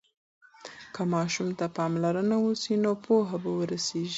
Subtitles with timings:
[0.93, 4.09] که ماشوم ته پاملرنه وسي نو پوهه به ورسيږي.